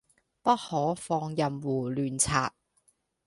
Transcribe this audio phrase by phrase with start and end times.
[0.41, 2.55] 不可放任胡亂刷